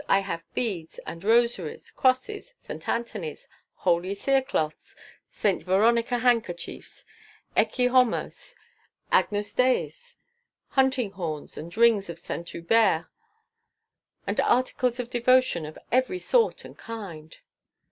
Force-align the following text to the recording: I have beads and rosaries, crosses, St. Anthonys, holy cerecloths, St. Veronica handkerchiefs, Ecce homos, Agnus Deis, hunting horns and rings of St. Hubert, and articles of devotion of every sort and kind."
I 0.09 0.21
have 0.21 0.41
beads 0.55 0.99
and 1.05 1.23
rosaries, 1.23 1.91
crosses, 1.91 2.55
St. 2.57 2.81
Anthonys, 2.89 3.47
holy 3.75 4.15
cerecloths, 4.15 4.95
St. 5.29 5.61
Veronica 5.61 6.17
handkerchiefs, 6.17 7.05
Ecce 7.55 7.85
homos, 7.87 8.55
Agnus 9.11 9.53
Deis, 9.53 10.17
hunting 10.69 11.11
horns 11.11 11.55
and 11.55 11.77
rings 11.77 12.09
of 12.09 12.17
St. 12.17 12.49
Hubert, 12.49 13.09
and 14.25 14.39
articles 14.39 14.99
of 14.99 15.11
devotion 15.11 15.67
of 15.67 15.77
every 15.91 16.17
sort 16.17 16.65
and 16.65 16.75
kind." 16.79 17.37